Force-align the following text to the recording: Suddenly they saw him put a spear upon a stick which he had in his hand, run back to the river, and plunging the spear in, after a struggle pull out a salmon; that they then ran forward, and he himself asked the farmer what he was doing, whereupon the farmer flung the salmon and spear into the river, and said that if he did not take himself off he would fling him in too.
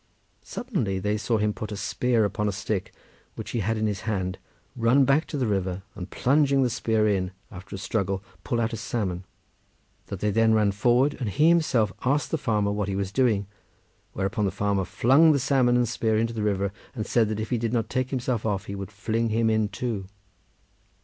Suddenly 0.41 0.97
they 0.97 1.15
saw 1.15 1.37
him 1.37 1.53
put 1.53 1.71
a 1.71 1.77
spear 1.77 2.25
upon 2.25 2.47
a 2.49 2.51
stick 2.51 2.91
which 3.35 3.51
he 3.51 3.59
had 3.59 3.77
in 3.77 3.85
his 3.85 3.99
hand, 4.01 4.39
run 4.75 5.05
back 5.05 5.27
to 5.27 5.37
the 5.37 5.45
river, 5.45 5.83
and 5.93 6.09
plunging 6.09 6.63
the 6.63 6.71
spear 6.71 7.07
in, 7.07 7.29
after 7.51 7.75
a 7.75 7.77
struggle 7.77 8.23
pull 8.43 8.59
out 8.59 8.73
a 8.73 8.77
salmon; 8.77 9.25
that 10.07 10.19
they 10.19 10.31
then 10.31 10.55
ran 10.55 10.71
forward, 10.71 11.15
and 11.19 11.29
he 11.29 11.49
himself 11.49 11.93
asked 12.03 12.31
the 12.31 12.39
farmer 12.39 12.71
what 12.71 12.87
he 12.87 12.95
was 12.95 13.11
doing, 13.11 13.45
whereupon 14.13 14.45
the 14.45 14.49
farmer 14.49 14.85
flung 14.85 15.33
the 15.33 15.37
salmon 15.39 15.77
and 15.77 15.87
spear 15.87 16.17
into 16.17 16.33
the 16.33 16.41
river, 16.41 16.73
and 16.95 17.05
said 17.05 17.29
that 17.29 17.39
if 17.39 17.51
he 17.51 17.59
did 17.59 17.71
not 17.71 17.87
take 17.87 18.09
himself 18.09 18.43
off 18.43 18.65
he 18.65 18.73
would 18.73 18.91
fling 18.91 19.29
him 19.29 19.51
in 19.51 19.67
too. 19.69 20.07